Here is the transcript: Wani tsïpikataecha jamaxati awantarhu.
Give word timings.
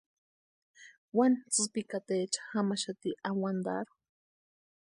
Wani 1.17 1.37
tsïpikataecha 1.51 2.41
jamaxati 2.51 3.09
awantarhu. 3.29 3.95